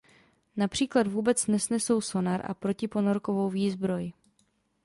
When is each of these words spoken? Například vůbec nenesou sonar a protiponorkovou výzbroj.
Například 0.57 1.07
vůbec 1.07 1.47
nenesou 1.47 2.01
sonar 2.01 2.51
a 2.51 2.53
protiponorkovou 2.53 3.49
výzbroj. 3.49 4.13